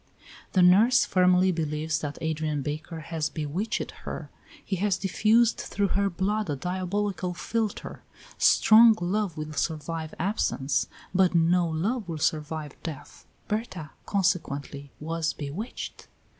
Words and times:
The 0.53 0.63
nurse 0.63 1.05
firmly 1.05 1.51
believes 1.51 1.99
that 1.99 2.17
Adrian 2.21 2.63
Baker 2.63 3.01
has 3.01 3.29
bewitched 3.29 3.91
her; 4.03 4.31
he 4.65 4.77
has 4.77 4.97
diffused 4.97 5.59
through 5.59 5.89
her 5.89 6.09
blood 6.09 6.49
a 6.49 6.55
diabolical 6.55 7.35
philtre. 7.35 8.01
Strong 8.39 8.97
love 8.99 9.37
will 9.37 9.53
survive 9.53 10.15
absence, 10.17 10.87
but 11.13 11.35
no 11.35 11.67
love 11.69 12.09
will 12.09 12.17
survive 12.17 12.81
death. 12.81 13.27
Berta, 13.47 13.91
consequently, 14.07 14.89
was 14.99 15.33
bewitched. 15.33 16.07